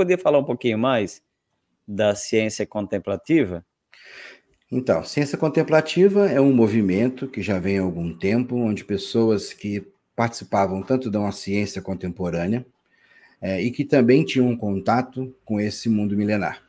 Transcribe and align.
poderia 0.00 0.16
falar 0.16 0.38
um 0.38 0.44
pouquinho 0.44 0.78
mais 0.78 1.22
da 1.86 2.14
ciência 2.14 2.66
contemplativa? 2.66 3.62
Então, 4.72 5.04
ciência 5.04 5.36
contemplativa 5.36 6.26
é 6.26 6.40
um 6.40 6.54
movimento 6.54 7.28
que 7.28 7.42
já 7.42 7.58
vem 7.58 7.78
há 7.78 7.82
algum 7.82 8.16
tempo, 8.16 8.56
onde 8.56 8.82
pessoas 8.82 9.52
que 9.52 9.86
participavam 10.16 10.82
tanto 10.82 11.10
de 11.10 11.18
uma 11.18 11.32
ciência 11.32 11.82
contemporânea 11.82 12.64
é, 13.42 13.60
e 13.60 13.70
que 13.70 13.84
também 13.84 14.24
tinham 14.24 14.48
um 14.48 14.56
contato 14.56 15.34
com 15.44 15.60
esse 15.60 15.90
mundo 15.90 16.16
milenar. 16.16 16.62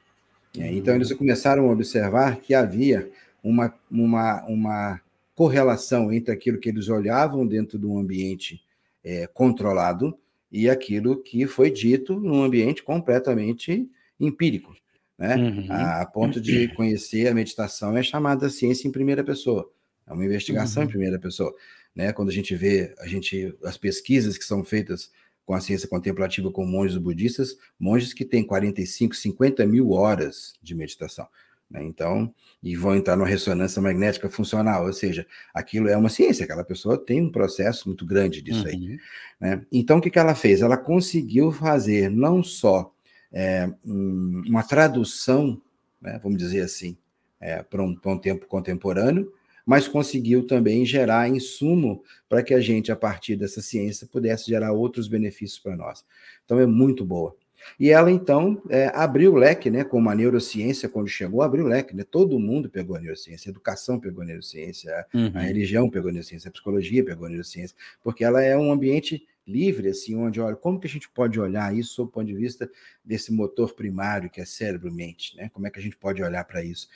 É, 0.57 0.69
então, 0.73 0.93
eles 0.93 1.13
começaram 1.13 1.69
a 1.69 1.71
observar 1.71 2.35
que 2.37 2.53
havia 2.53 3.09
uma, 3.41 3.73
uma, 3.89 4.43
uma 4.45 5.01
correlação 5.33 6.11
entre 6.11 6.33
aquilo 6.33 6.59
que 6.59 6.67
eles 6.67 6.89
olhavam 6.89 7.47
dentro 7.47 7.79
de 7.79 7.85
um 7.85 7.97
ambiente 7.97 8.61
é, 9.05 9.25
controlado 9.27 10.17
e 10.51 10.69
aquilo 10.69 11.21
que 11.21 11.47
foi 11.47 11.71
dito 11.71 12.19
num 12.19 12.43
ambiente 12.43 12.83
completamente 12.83 13.89
empírico, 14.19 14.75
né? 15.17 15.35
Uhum. 15.35 15.65
A, 15.69 16.01
a, 16.01 16.05
ponto 16.05 16.41
de 16.41 16.67
conhecer 16.75 17.27
a 17.27 17.33
meditação 17.33 17.97
é 17.97 18.03
chamada 18.03 18.49
ciência 18.49 18.87
em 18.87 18.91
primeira 18.91 19.23
pessoa, 19.23 19.71
é 20.05 20.13
uma 20.13 20.25
investigação 20.25 20.83
uhum. 20.83 20.89
em 20.89 20.91
primeira 20.91 21.17
pessoa, 21.17 21.53
né? 21.95 22.11
Quando 22.11 22.29
a 22.29 22.33
gente 22.33 22.55
vê 22.55 22.93
a 22.99 23.07
gente 23.07 23.55
as 23.63 23.77
pesquisas 23.77 24.37
que 24.37 24.43
são 24.43 24.63
feitas 24.63 25.09
com 25.45 25.53
a 25.53 25.61
ciência 25.61 25.87
contemplativa 25.87 26.51
com 26.51 26.65
monges 26.65 26.97
budistas, 26.97 27.57
monges 27.79 28.13
que 28.13 28.25
têm 28.25 28.45
45, 28.45 29.15
50 29.15 29.65
mil 29.65 29.91
horas 29.91 30.53
de 30.61 30.75
meditação. 30.75 31.27
Né? 31.71 31.83
Então, 31.83 32.33
e 32.61 32.75
vão 32.75 32.95
entrar 32.95 33.15
numa 33.15 33.27
ressonância 33.27 33.81
magnética 33.81 34.29
funcional, 34.29 34.85
ou 34.85 34.93
seja, 34.93 35.25
aquilo 35.53 35.87
é 35.87 35.95
uma 35.95 36.09
ciência, 36.09 36.43
aquela 36.43 36.63
pessoa 36.63 36.97
tem 36.97 37.21
um 37.21 37.31
processo 37.31 37.87
muito 37.87 38.05
grande 38.05 38.41
disso 38.41 38.63
uhum. 38.63 38.67
aí. 38.67 38.99
Né? 39.39 39.65
Então, 39.71 39.97
o 39.97 40.01
que, 40.01 40.09
que 40.09 40.19
ela 40.19 40.35
fez? 40.35 40.61
Ela 40.61 40.77
conseguiu 40.77 41.51
fazer 41.51 42.09
não 42.09 42.43
só 42.43 42.93
é, 43.31 43.71
uma 43.85 44.63
tradução, 44.63 45.59
né, 46.01 46.19
vamos 46.21 46.37
dizer 46.37 46.61
assim, 46.61 46.97
é, 47.39 47.63
para 47.63 47.81
um, 47.81 47.97
um 48.05 48.17
tempo 48.17 48.45
contemporâneo, 48.45 49.31
mas 49.65 49.87
conseguiu 49.87 50.45
também 50.45 50.85
gerar 50.85 51.29
insumo 51.29 52.03
para 52.27 52.43
que 52.43 52.53
a 52.53 52.59
gente, 52.59 52.91
a 52.91 52.95
partir 52.95 53.35
dessa 53.35 53.61
ciência, 53.61 54.07
pudesse 54.11 54.47
gerar 54.47 54.73
outros 54.73 55.07
benefícios 55.07 55.59
para 55.59 55.77
nós. 55.77 56.03
Então, 56.43 56.59
é 56.59 56.65
muito 56.65 57.05
boa. 57.05 57.35
E 57.79 57.89
ela, 57.89 58.11
então, 58.11 58.61
é, 58.69 58.91
abriu 58.93 59.33
o 59.33 59.37
leque, 59.37 59.69
né, 59.69 59.83
como 59.83 60.09
a 60.09 60.15
neurociência, 60.15 60.89
quando 60.89 61.07
chegou, 61.07 61.41
abriu 61.41 61.65
o 61.65 61.67
leque, 61.67 61.95
né? 61.95 62.03
Todo 62.03 62.39
mundo 62.39 62.69
pegou 62.69 62.95
a 62.95 62.99
neurociência, 62.99 63.49
a 63.49 63.51
educação 63.51 63.99
pegou 63.99 64.23
a 64.23 64.25
neurociência, 64.25 65.05
uhum. 65.13 65.31
a 65.33 65.39
religião 65.39 65.89
pegou 65.89 66.09
a 66.09 66.13
neurociência, 66.13 66.49
a 66.49 66.51
psicologia 66.51 67.03
pegou 67.03 67.25
a 67.25 67.29
neurociência, 67.29 67.75
porque 68.03 68.23
ela 68.23 68.41
é 68.41 68.57
um 68.57 68.71
ambiente 68.71 69.25
livre, 69.47 69.89
assim, 69.89 70.15
onde, 70.15 70.39
olha, 70.39 70.55
como 70.55 70.79
que 70.79 70.87
a 70.87 70.89
gente 70.89 71.09
pode 71.09 71.39
olhar 71.39 71.75
isso 71.75 71.93
sob 71.93 72.09
o 72.09 72.11
ponto 72.11 72.27
de 72.27 72.35
vista 72.35 72.69
desse 73.03 73.31
motor 73.31 73.73
primário 73.73 74.29
que 74.29 74.39
é 74.39 74.45
cérebro-mente, 74.45 75.35
né? 75.35 75.49
Como 75.53 75.67
é 75.67 75.69
que 75.69 75.79
a 75.79 75.81
gente 75.81 75.97
pode 75.97 76.21
olhar 76.21 76.43
para 76.45 76.63
isso? 76.63 76.87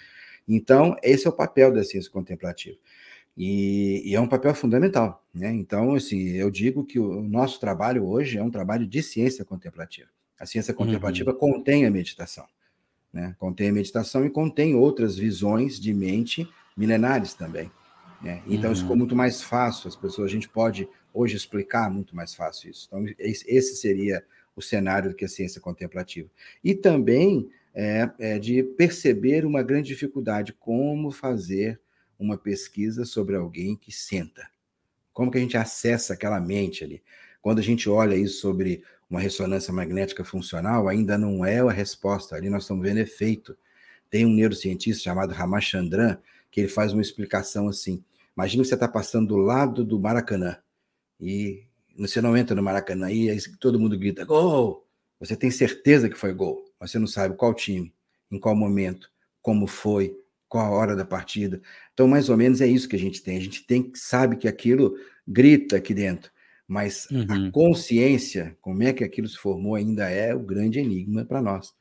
Então, 0.47 0.95
esse 1.01 1.25
é 1.25 1.29
o 1.29 1.33
papel 1.33 1.73
da 1.73 1.83
ciência 1.83 2.11
contemplativa. 2.11 2.77
E, 3.37 4.01
e, 4.05 4.15
é 4.15 4.21
um 4.21 4.27
papel 4.27 4.53
fundamental, 4.55 5.25
né? 5.33 5.51
Então, 5.51 5.95
assim, 5.95 6.29
eu 6.29 6.49
digo 6.49 6.85
que 6.85 6.97
o 6.99 7.21
nosso 7.21 7.59
trabalho 7.59 8.07
hoje 8.07 8.37
é 8.37 8.43
um 8.43 8.51
trabalho 8.51 8.87
de 8.87 9.03
ciência 9.03 9.43
contemplativa. 9.43 10.07
A 10.39 10.45
ciência 10.45 10.73
contemplativa 10.73 11.31
uhum. 11.31 11.37
contém 11.37 11.85
a 11.85 11.91
meditação, 11.91 12.45
né? 13.11 13.35
Contém 13.39 13.69
a 13.69 13.73
meditação 13.73 14.25
e 14.25 14.29
contém 14.29 14.75
outras 14.75 15.17
visões 15.17 15.79
de 15.79 15.93
mente 15.93 16.47
milenares 16.75 17.33
também. 17.33 17.71
Né? 18.21 18.41
Então, 18.47 18.69
uhum. 18.69 18.73
isso 18.73 18.81
ficou 18.81 18.95
uhum. 18.95 18.99
muito 18.99 19.15
mais 19.15 19.41
fácil. 19.41 19.87
As 19.87 19.95
pessoas, 19.95 20.29
a 20.29 20.33
gente 20.33 20.49
pode 20.49 20.87
hoje 21.13 21.35
explicar 21.35 21.89
muito 21.89 22.15
mais 22.15 22.35
fácil 22.35 22.71
isso. 22.71 22.87
Então, 22.87 23.05
esse 23.19 23.75
seria 23.75 24.23
o 24.55 24.61
cenário 24.61 25.13
que 25.13 25.25
a 25.25 25.29
ciência 25.29 25.61
contemplativa. 25.61 26.29
E 26.63 26.73
também 26.73 27.49
é, 27.73 28.09
é 28.19 28.39
de 28.39 28.63
perceber 28.63 29.45
uma 29.45 29.61
grande 29.61 29.89
dificuldade, 29.89 30.53
como 30.53 31.11
fazer 31.11 31.79
uma 32.17 32.37
pesquisa 32.37 33.05
sobre 33.05 33.35
alguém 33.35 33.75
que 33.75 33.91
senta. 33.91 34.47
Como 35.13 35.29
que 35.29 35.37
a 35.37 35.41
gente 35.41 35.57
acessa 35.57 36.13
aquela 36.13 36.39
mente 36.39 36.83
ali? 36.83 37.01
Quando 37.41 37.59
a 37.59 37.61
gente 37.61 37.89
olha 37.89 38.15
isso 38.15 38.39
sobre 38.39 38.83
uma 39.09 39.19
ressonância 39.19 39.73
magnética 39.73 40.23
funcional, 40.23 40.87
ainda 40.87 41.17
não 41.17 41.45
é 41.45 41.59
a 41.59 41.71
resposta. 41.71 42.35
Ali 42.35 42.49
nós 42.49 42.63
estamos 42.63 42.83
vendo 42.83 42.97
efeito. 42.97 43.57
Tem 44.09 44.25
um 44.25 44.33
neurocientista 44.33 45.03
chamado 45.03 45.33
Ramachandran 45.33 46.17
que 46.51 46.61
ele 46.61 46.69
faz 46.69 46.93
uma 46.93 47.01
explicação 47.01 47.67
assim. 47.67 48.03
Imagina 48.35 48.63
que 48.63 48.69
você 48.69 48.75
está 48.75 48.87
passando 48.87 49.27
do 49.27 49.37
lado 49.37 49.83
do 49.83 49.99
Maracanã 49.99 50.57
e 51.19 51.63
você 51.97 52.21
não 52.21 52.35
entra 52.35 52.55
no 52.55 52.63
Maracanã 52.63 53.11
e 53.11 53.29
aí 53.29 53.37
todo 53.59 53.79
mundo 53.79 53.97
grita 53.97 54.25
gol. 54.25 54.85
Você 55.19 55.35
tem 55.35 55.49
certeza 55.49 56.09
que 56.09 56.17
foi 56.17 56.33
gol, 56.33 56.65
mas 56.79 56.91
você 56.91 56.99
não 56.99 57.07
sabe 57.07 57.35
qual 57.35 57.53
time, 57.53 57.93
em 58.31 58.39
qual 58.39 58.55
momento, 58.55 59.09
como 59.41 59.65
foi, 59.65 60.17
qual 60.47 60.65
a 60.65 60.69
hora 60.69 60.95
da 60.95 61.05
partida. 61.05 61.61
Então, 61.93 62.07
mais 62.07 62.29
ou 62.29 62.37
menos 62.37 62.61
é 62.61 62.67
isso 62.67 62.87
que 62.87 62.95
a 62.95 62.99
gente 62.99 63.21
tem. 63.21 63.37
A 63.37 63.41
gente 63.41 63.65
tem 63.65 63.91
sabe 63.95 64.35
que 64.35 64.47
aquilo 64.47 64.95
grita 65.27 65.77
aqui 65.77 65.93
dentro. 65.93 66.31
Mas 66.67 67.07
uhum. 67.11 67.47
a 67.47 67.51
consciência, 67.51 68.57
como 68.59 68.81
é 68.83 68.91
que 68.91 69.03
aquilo 69.03 69.27
se 69.27 69.37
formou, 69.37 69.75
ainda 69.75 70.09
é 70.09 70.33
o 70.33 70.39
grande 70.39 70.79
enigma 70.79 71.23
para 71.23 71.41
nós. 71.41 71.73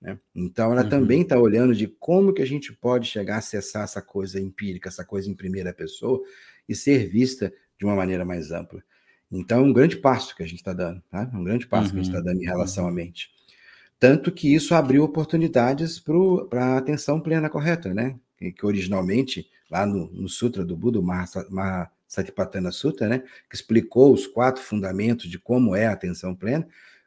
Né? 0.00 0.18
Então, 0.34 0.72
ela 0.72 0.82
uhum. 0.82 0.88
também 0.88 1.22
está 1.22 1.38
olhando 1.38 1.74
de 1.74 1.86
como 1.86 2.32
que 2.32 2.40
a 2.40 2.46
gente 2.46 2.72
pode 2.72 3.06
chegar 3.06 3.34
a 3.34 3.38
acessar 3.38 3.84
essa 3.84 4.00
coisa 4.00 4.40
empírica, 4.40 4.88
essa 4.88 5.04
coisa 5.04 5.30
em 5.30 5.34
primeira 5.34 5.72
pessoa, 5.72 6.22
e 6.68 6.74
ser 6.74 7.08
vista 7.08 7.52
de 7.78 7.84
uma 7.84 7.94
maneira 7.94 8.24
mais 8.24 8.50
ampla. 8.50 8.82
Então, 9.30 9.60
é 9.60 9.62
um 9.62 9.72
grande 9.72 9.96
passo 9.96 10.34
que 10.34 10.42
a 10.42 10.46
gente 10.46 10.58
está 10.58 10.72
dando, 10.72 11.02
tá? 11.10 11.30
um 11.34 11.44
grande 11.44 11.66
passo 11.66 11.88
uhum. 11.88 11.92
que 11.92 12.00
a 12.00 12.02
gente 12.02 12.14
está 12.14 12.18
uhum. 12.18 12.24
dando 12.24 12.42
em 12.42 12.46
relação 12.46 12.86
à 12.86 12.90
mente. 12.90 13.30
Tanto 13.98 14.32
que 14.32 14.52
isso 14.52 14.74
abriu 14.74 15.04
oportunidades 15.04 16.00
para 16.00 16.64
a 16.64 16.78
atenção 16.78 17.20
plena 17.20 17.50
correta, 17.50 17.92
né? 17.92 18.18
Que, 18.38 18.50
que 18.50 18.64
originalmente, 18.64 19.46
lá 19.70 19.84
no, 19.84 20.10
no 20.10 20.26
Sutra 20.26 20.64
do 20.64 20.74
Buda, 20.74 20.98
o 20.98 21.02
Maha, 21.02 21.90
Satipatthana 22.10 22.72
Sutta, 22.72 23.08
né, 23.08 23.22
que 23.48 23.54
explicou 23.54 24.12
os 24.12 24.26
quatro 24.26 24.60
fundamentos 24.60 25.30
de 25.30 25.38
como 25.38 25.76
é 25.76 25.86
a 25.86 25.92
atenção 25.92 26.34
plena, 26.34 26.66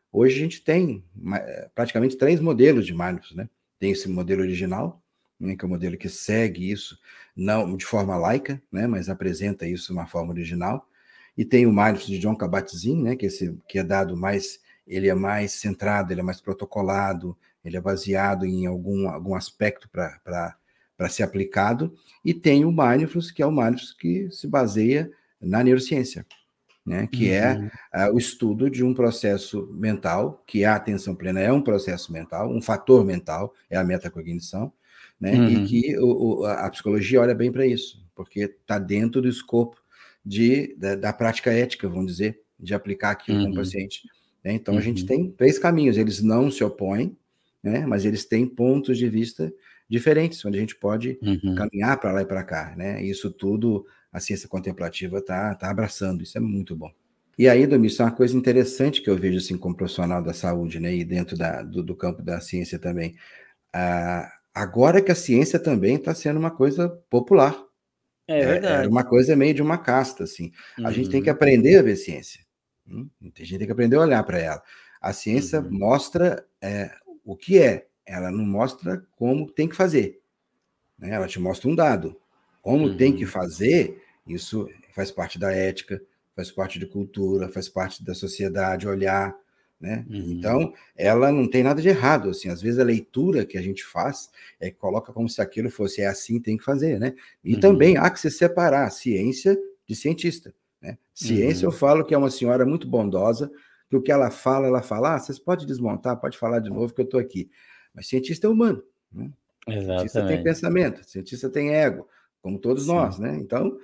hoje 0.09 0.37
a 0.37 0.39
gente 0.39 0.63
tem 0.63 1.03
eh, 1.35 1.69
praticamente 1.75 2.15
três 2.15 2.39
modelos 2.39 2.85
de 2.85 2.93
mindfulness, 2.93 3.35
né? 3.35 3.49
Tem 3.77 3.91
esse 3.91 4.07
modelo 4.07 4.41
original, 4.41 5.03
né, 5.37 5.57
que 5.57 5.65
é 5.65 5.67
o 5.67 5.69
modelo 5.69 5.97
que 5.97 6.07
segue 6.07 6.71
isso, 6.71 6.97
não 7.35 7.75
de 7.75 7.85
forma 7.85 8.15
laica, 8.15 8.63
né, 8.71 8.87
mas 8.87 9.09
apresenta 9.09 9.67
isso 9.67 9.87
de 9.87 9.91
uma 9.91 10.07
forma 10.07 10.31
original, 10.31 10.87
e 11.37 11.43
tem 11.43 11.65
o 11.65 11.69
mindfulness 11.73 12.07
de 12.07 12.19
John 12.19 12.37
Kabat-Zinn, 12.37 13.03
né, 13.03 13.15
que, 13.17 13.25
esse, 13.25 13.59
que 13.67 13.79
é 13.79 13.83
dado 13.83 14.15
mais, 14.15 14.61
ele 14.87 15.09
é 15.09 15.13
mais 15.13 15.51
centrado, 15.51 16.13
ele 16.13 16.21
é 16.21 16.23
mais 16.23 16.39
protocolado, 16.39 17.37
ele 17.65 17.75
é 17.75 17.81
baseado 17.81 18.45
em 18.45 18.65
algum, 18.67 19.09
algum 19.09 19.35
aspecto 19.35 19.89
para 19.89 20.55
para 21.03 21.09
ser 21.09 21.23
aplicado, 21.23 21.93
e 22.23 22.33
tem 22.33 22.63
o 22.63 22.71
Mindfulness, 22.71 23.29
que 23.29 23.43
é 23.43 23.45
o 23.45 23.51
Mindfulness 23.51 23.91
que 23.91 24.31
se 24.31 24.47
baseia 24.47 25.11
na 25.41 25.61
neurociência, 25.61 26.25
né? 26.85 27.09
que 27.11 27.29
é, 27.29 27.55
uhum. 27.55 27.69
é 27.93 28.09
uh, 28.09 28.13
o 28.13 28.17
estudo 28.17 28.69
de 28.69 28.85
um 28.85 28.93
processo 28.93 29.69
mental, 29.73 30.41
que 30.47 30.63
é 30.63 30.65
a 30.65 30.75
atenção 30.75 31.13
plena 31.13 31.41
é 31.41 31.51
um 31.51 31.61
processo 31.61 32.13
mental, 32.13 32.49
um 32.49 32.61
fator 32.61 33.03
mental, 33.03 33.53
é 33.69 33.75
a 33.75 33.83
metacognição, 33.83 34.71
né? 35.19 35.33
Uhum. 35.33 35.49
e 35.49 35.65
que 35.65 35.97
o, 35.97 36.39
o, 36.39 36.45
a 36.45 36.69
psicologia 36.69 37.19
olha 37.19 37.35
bem 37.35 37.51
para 37.51 37.67
isso, 37.67 38.01
porque 38.15 38.39
está 38.43 38.79
dentro 38.79 39.21
do 39.21 39.27
escopo 39.27 39.75
de, 40.25 40.73
da, 40.77 40.95
da, 40.95 41.11
prática 41.11 41.51
ética, 41.51 41.89
vamos 41.89 42.13
dizer, 42.13 42.39
de 42.57 42.73
aplicar 42.73 43.11
aquilo 43.11 43.39
uhum. 43.39 43.45
com 43.47 43.51
o 43.51 43.55
paciente. 43.55 44.03
Né? 44.41 44.53
Então, 44.53 44.77
a 44.77 44.81
gente 44.81 45.01
uhum. 45.01 45.07
tem 45.07 45.31
três 45.31 45.59
caminhos, 45.59 45.97
eles 45.97 46.21
não 46.21 46.49
se 46.49 46.63
opõem, 46.63 47.17
né? 47.63 47.85
mas 47.85 48.03
eles 48.03 48.25
têm 48.25 48.45
pontos 48.45 48.97
de 48.97 49.07
vista 49.07 49.53
diferentes, 49.89 50.43
onde 50.45 50.57
a 50.57 50.61
gente 50.61 50.75
pode 50.75 51.17
uhum. 51.21 51.55
caminhar 51.55 51.99
para 51.99 52.11
lá 52.11 52.21
e 52.21 52.25
para 52.25 52.43
cá, 52.43 52.73
né? 52.75 53.03
Isso 53.03 53.29
tudo 53.31 53.85
a 54.11 54.19
ciência 54.19 54.47
contemplativa 54.47 55.17
está 55.17 55.55
tá 55.55 55.69
abraçando, 55.69 56.23
isso 56.23 56.37
é 56.37 56.41
muito 56.41 56.75
bom. 56.75 56.91
E 57.37 57.49
aí, 57.49 57.65
Domingos, 57.65 57.99
é 57.99 58.03
uma 58.03 58.11
coisa 58.11 58.37
interessante 58.37 59.01
que 59.01 59.09
eu 59.09 59.17
vejo 59.17 59.39
assim 59.39 59.57
como 59.57 59.75
profissional 59.75 60.21
da 60.21 60.33
saúde, 60.33 60.79
né, 60.79 60.93
e 60.93 61.03
dentro 61.03 61.35
da, 61.35 61.63
do, 61.63 61.81
do 61.81 61.95
campo 61.95 62.21
da 62.21 62.39
ciência 62.39 62.77
também. 62.77 63.15
Ah, 63.73 64.31
agora 64.53 65.01
que 65.01 65.11
a 65.11 65.15
ciência 65.15 65.57
também 65.57 65.95
está 65.95 66.13
sendo 66.13 66.39
uma 66.39 66.51
coisa 66.51 66.89
popular. 67.09 67.57
É, 68.27 68.39
é 68.39 68.45
verdade. 68.45 68.85
É, 68.85 68.89
uma 68.89 69.03
coisa 69.03 69.35
meio 69.35 69.53
de 69.53 69.63
uma 69.63 69.79
casta, 69.79 70.23
assim. 70.23 70.51
A 70.83 70.91
gente 70.91 71.09
tem 71.09 71.23
que 71.23 71.29
uhum. 71.29 71.35
aprender 71.35 71.77
a 71.77 71.81
ver 71.81 71.95
ciência. 71.95 72.41
Hum? 72.87 73.09
A 73.21 73.43
gente 73.43 73.57
tem 73.57 73.67
que 73.67 73.73
aprender 73.73 73.95
a 73.95 74.01
olhar 74.01 74.23
para 74.23 74.37
ela. 74.37 74.61
A 75.01 75.11
ciência 75.11 75.59
uhum. 75.59 75.71
mostra 75.71 76.45
é, 76.61 76.91
o 77.23 77.35
que 77.35 77.59
é, 77.59 77.87
ela 78.05 78.31
não 78.31 78.45
mostra 78.45 79.05
como 79.15 79.49
tem 79.49 79.67
que 79.67 79.75
fazer. 79.75 80.19
Né? 80.97 81.11
Ela 81.11 81.27
te 81.27 81.39
mostra 81.39 81.69
um 81.69 81.75
dado. 81.75 82.15
Como 82.61 82.87
uhum. 82.87 82.97
tem 82.97 83.15
que 83.15 83.25
fazer, 83.25 84.01
isso 84.27 84.69
faz 84.93 85.11
parte 85.11 85.37
da 85.39 85.51
ética, 85.51 86.01
faz 86.35 86.51
parte 86.51 86.79
de 86.79 86.85
cultura, 86.85 87.49
faz 87.49 87.67
parte 87.69 88.03
da 88.03 88.13
sociedade, 88.13 88.87
olhar. 88.87 89.35
Né? 89.79 90.05
Uhum. 90.09 90.31
Então, 90.31 90.73
ela 90.95 91.31
não 91.31 91.49
tem 91.49 91.63
nada 91.63 91.81
de 91.81 91.89
errado. 91.89 92.29
Assim, 92.29 92.49
às 92.49 92.61
vezes 92.61 92.79
a 92.79 92.83
leitura 92.83 93.45
que 93.45 93.57
a 93.57 93.61
gente 93.61 93.83
faz 93.83 94.29
é 94.59 94.71
coloca 94.71 95.11
como 95.11 95.27
se 95.27 95.41
aquilo 95.41 95.69
fosse 95.69 96.01
é 96.01 96.07
assim, 96.07 96.39
tem 96.39 96.57
que 96.57 96.63
fazer. 96.63 96.99
Né? 96.99 97.13
E 97.43 97.55
uhum. 97.55 97.59
também 97.59 97.97
há 97.97 98.09
que 98.09 98.19
se 98.19 98.31
separar 98.31 98.89
ciência 98.91 99.57
de 99.85 99.95
cientista. 99.95 100.53
Né? 100.81 100.97
Ciência, 101.13 101.65
eu 101.65 101.69
uhum. 101.69 101.75
falo 101.75 102.05
que 102.05 102.13
é 102.13 102.17
uma 102.17 102.31
senhora 102.31 102.65
muito 102.65 102.87
bondosa 102.87 103.51
que 103.93 103.97
o 103.97 104.01
que 104.01 104.11
ela 104.11 104.31
fala, 104.31 104.65
ela 104.67 104.81
fala, 104.81 105.15
ah, 105.15 105.19
vocês 105.19 105.37
podem 105.37 105.67
desmontar, 105.67 106.19
pode 106.19 106.37
falar 106.37 106.59
de 106.59 106.69
novo 106.69 106.93
que 106.93 107.01
eu 107.01 107.05
estou 107.05 107.19
aqui. 107.19 107.49
Mas 107.93 108.07
cientista 108.07 108.47
é 108.47 108.49
humano, 108.49 108.83
né? 109.11 109.29
Exatamente. 109.67 109.97
Cientista 109.99 110.27
tem 110.27 110.43
pensamento, 110.43 111.03
cientista 111.03 111.49
tem 111.49 111.73
ego, 111.73 112.07
como 112.41 112.57
todos 112.57 112.83
Sim. 112.83 112.89
nós, 112.89 113.19
né? 113.19 113.37
Então, 113.37 113.77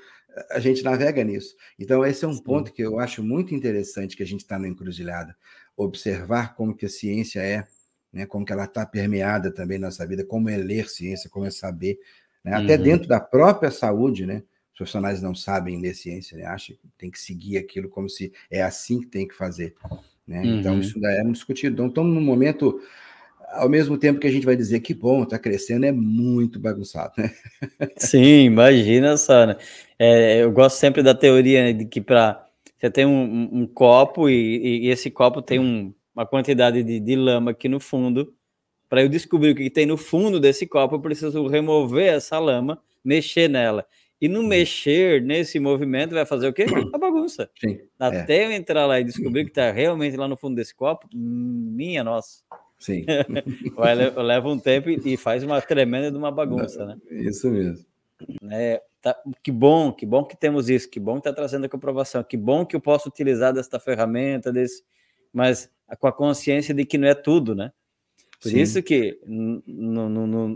a 0.50 0.60
gente 0.60 0.84
navega 0.84 1.24
nisso. 1.24 1.56
Então, 1.78 2.04
esse 2.04 2.26
é 2.26 2.28
um 2.28 2.34
Sim. 2.34 2.44
ponto 2.44 2.74
que 2.74 2.82
eu 2.82 3.00
acho 3.00 3.24
muito 3.24 3.54
interessante 3.54 4.18
que 4.18 4.24
a 4.24 4.26
gente 4.26 4.42
está 4.42 4.58
na 4.58 4.68
encruzilhada. 4.68 5.36
Observar 5.78 6.56
como 6.56 6.76
que 6.76 6.88
a 6.88 6.90
ciência 6.90 7.40
é, 7.40 7.66
né? 8.12 8.26
como 8.26 8.44
que 8.44 8.52
ela 8.52 8.66
está 8.66 8.86
permeada 8.86 9.52
também 9.54 9.78
na 9.78 9.88
nossa 9.88 10.06
vida, 10.08 10.26
como 10.26 10.50
é 10.50 10.58
ler 10.58 10.90
ciência, 10.90 11.30
como 11.30 11.46
é 11.46 11.52
saber. 11.52 12.00
Né? 12.44 12.54
Até 12.54 12.76
uhum. 12.76 12.84
dentro 12.84 13.08
da 13.08 13.20
própria 13.20 13.70
saúde, 13.70 14.26
né? 14.26 14.44
Profissionais 14.80 15.22
não 15.22 15.36
sabem 15.36 15.82
ler 15.82 15.94
ciência, 15.94 16.38
né? 16.38 16.46
acham 16.46 16.74
que 16.74 16.88
tem 16.98 17.12
que 17.12 17.20
seguir 17.20 17.58
aquilo 17.58 17.90
como 17.90 18.10
se 18.10 18.32
é 18.50 18.64
assim 18.64 19.02
que 19.02 19.08
tem 19.08 19.28
que 19.28 19.36
fazer. 19.36 19.76
Né? 20.26 20.38
Então, 20.38 20.52
uhum. 20.52 20.60
Então, 20.60 20.80
isso 20.80 20.96
ainda 20.96 21.12
é 21.12 21.22
muito 21.22 21.36
discutido. 21.36 21.74
Então, 21.74 21.88
estamos 21.88 22.14
num 22.14 22.22
momento 22.22 22.80
ao 23.52 23.68
mesmo 23.68 23.98
tempo 23.98 24.22
que 24.22 24.28
a 24.28 24.32
gente 24.32 24.46
vai 24.46 24.56
dizer 24.56 24.80
que 24.80 24.94
bom, 24.94 25.24
está 25.24 25.38
crescendo, 25.38 25.86
é 25.86 25.92
muito 25.92 26.62
bagunçado, 26.62 27.12
né? 27.18 27.30
Sim, 27.98 28.46
imagina 28.46 29.18
só, 29.18 29.48
né? 29.48 29.58
É, 29.98 30.44
eu 30.44 30.52
gosto 30.54 30.78
sempre 30.78 31.04
da 31.04 31.14
teoria 31.14 31.64
né, 31.64 31.74
de 31.74 31.84
que 31.84 32.00
para 32.00 32.46
você 32.80 32.90
tem 32.90 33.06
um, 33.06 33.22
um, 33.22 33.50
um 33.62 33.68
copo 33.68 34.30
e, 34.30 34.86
e, 34.86 34.88
esse 34.88 35.12
copo 35.12 35.42
tem 35.42 35.60
um, 35.60 35.94
uma 36.16 36.26
quantidade 36.26 36.82
de, 36.84 37.02
de, 37.02 37.16
lama 37.18 37.52
aqui 37.52 37.68
no 37.68 37.82
fundo. 37.82 38.34
Para 38.88 39.02
eu 39.02 39.10
descobrir 39.10 39.52
o 39.52 39.56
que 39.56 39.70
tem 39.70 39.86
no 39.86 39.98
fundo 39.98 40.40
desse 40.40 40.66
copo, 40.66 40.96
eu 40.96 41.02
preciso 41.02 41.46
remover 41.48 42.14
essa 42.14 42.40
lama, 42.40 42.82
mexer 43.04 43.50
nela. 43.50 43.86
E 44.22 44.28
no 44.28 44.44
mexer 44.44 45.22
nesse 45.22 45.60
movimento 45.60 46.14
vai 46.14 46.26
fazer 46.26 46.48
o 46.48 46.54
quê? 46.54 46.66
A 46.94 46.98
bagunça. 46.98 47.50
Sim, 47.60 47.80
Até 47.98 48.44
é. 48.44 48.46
eu 48.46 48.52
entrar 48.52 48.86
lá 48.86 49.00
e 49.00 49.04
descobrir 49.04 49.46
que 49.46 49.52
está 49.52 49.72
realmente 49.72 50.18
lá 50.18 50.28
no 50.28 50.36
fundo 50.36 50.56
desse 50.56 50.76
copo, 50.76 51.08
minha 51.14 52.04
nossa. 52.04 52.44
Sim. 52.78 53.06
Vai, 53.76 53.96
leva 53.96 54.50
um 54.50 54.60
tempo 54.60 54.90
e 54.90 55.18
faz 55.18 55.44
uma 55.44 55.62
tremenda 55.62 56.12
de 56.12 56.18
uma 56.18 56.32
bagunça, 56.32 56.86
né? 56.86 56.98
Isso 57.10 57.50
mesmo. 57.50 57.86
É, 58.52 58.82
tá, 59.02 59.16
que 59.42 59.52
bom, 59.52 59.92
que 59.94 60.06
bom 60.06 60.24
que 60.24 60.36
temos 60.36 60.70
isso, 60.70 60.90
que 60.90 61.00
bom 61.00 61.14
que 61.14 61.20
está 61.20 61.34
trazendo 61.34 61.66
a 61.66 61.70
comprovação, 61.70 62.24
que 62.24 62.36
bom 62.36 62.66
que 62.66 62.76
eu 62.76 62.82
posso 62.82 63.08
utilizar 63.08 63.54
desta 63.54 63.80
ferramenta, 63.80 64.52
desse, 64.52 64.84
mas 65.32 65.70
com 66.00 66.08
a 66.08 66.12
consciência 66.12 66.74
de 66.74 66.86
que 66.86 66.98
não 66.98 67.08
é 67.08 67.16
tudo, 67.16 67.56
né? 67.56 67.72
Por 68.42 68.50
Sim. 68.50 68.60
isso 68.60 68.82
que 68.84 69.20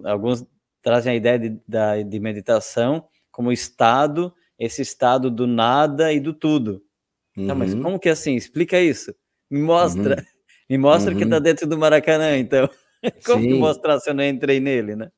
alguns 0.05 0.45
trazem 0.81 1.13
a 1.13 1.15
ideia 1.15 1.39
de, 1.39 1.59
da, 1.67 2.01
de 2.01 2.19
meditação 2.19 3.05
como 3.33 3.51
estado, 3.51 4.33
esse 4.57 4.81
estado 4.81 5.29
do 5.29 5.45
nada 5.45 6.13
e 6.13 6.19
do 6.19 6.33
tudo. 6.33 6.81
Uhum. 7.35 7.47
Tá, 7.47 7.55
mas 7.55 7.73
como 7.73 7.99
que 7.99 8.07
é 8.07 8.11
assim? 8.13 8.35
Explica 8.35 8.79
isso. 8.79 9.13
Me 9.49 9.59
mostra. 9.59 10.17
Uhum. 10.17 10.23
Me 10.69 10.77
mostra 10.77 11.11
uhum. 11.11 11.17
que 11.17 11.23
está 11.25 11.39
dentro 11.39 11.67
do 11.67 11.77
Maracanã, 11.77 12.37
então. 12.37 12.69
Como 13.25 13.41
Sim. 13.43 13.49
que 13.49 13.53
mostrar 13.55 13.99
se 13.99 14.09
eu 14.09 14.13
não 14.13 14.23
entrei 14.23 14.61
nele, 14.61 14.95
né? 14.95 15.11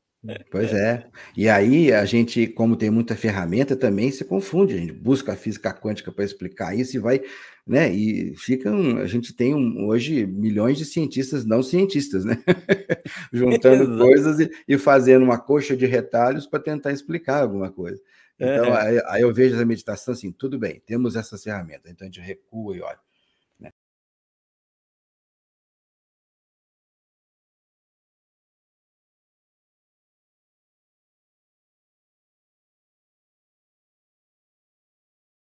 Pois 0.49 0.73
é. 0.73 1.05
E 1.35 1.47
aí 1.47 1.91
a 1.91 2.05
gente, 2.05 2.47
como 2.47 2.75
tem 2.75 2.89
muita 2.89 3.15
ferramenta, 3.15 3.75
também 3.75 4.11
se 4.11 4.23
confunde. 4.25 4.73
A 4.73 4.77
gente 4.77 4.93
busca 4.93 5.33
a 5.33 5.35
física 5.35 5.73
quântica 5.73 6.11
para 6.11 6.25
explicar 6.25 6.75
isso 6.75 6.95
e 6.95 6.99
vai, 6.99 7.21
né? 7.65 7.93
E 7.93 8.35
fica 8.37 8.71
um, 8.71 8.97
a 8.97 9.05
gente 9.05 9.33
tem 9.33 9.53
um, 9.53 9.85
hoje 9.87 10.25
milhões 10.25 10.77
de 10.77 10.85
cientistas 10.85 11.45
não 11.45 11.61
cientistas, 11.61 12.25
né? 12.25 12.37
Juntando 13.31 13.97
coisas 13.97 14.39
e, 14.39 14.49
e, 14.67 14.77
fazendo 14.77 15.23
uma 15.23 15.37
coxa 15.37 15.75
de 15.75 15.85
retalhos 15.85 16.47
para 16.47 16.59
tentar 16.59 16.91
explicar 16.91 17.41
alguma 17.41 17.71
coisa. 17.71 18.01
Então, 18.39 18.65
é. 18.65 18.81
aí, 18.81 19.01
aí, 19.07 19.21
eu 19.21 19.33
vejo 19.33 19.59
a 19.59 19.65
meditação 19.65 20.13
assim, 20.13 20.31
tudo 20.31 20.59
bem, 20.59 20.81
temos 20.85 21.15
essa 21.15 21.37
ferramenta, 21.37 21.89
então 21.89 22.05
a 22.05 22.11
gente 22.11 22.19
recua 22.19 22.75
e 22.75 22.81
olha 22.81 23.04